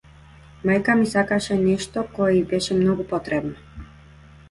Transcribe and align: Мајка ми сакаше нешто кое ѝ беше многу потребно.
Мајка 0.69 0.95
ми 1.01 1.09
сакаше 1.11 1.59
нешто 1.61 2.07
кое 2.17 2.33
ѝ 2.39 2.43
беше 2.55 2.81
многу 2.83 3.09
потребно. 3.17 3.91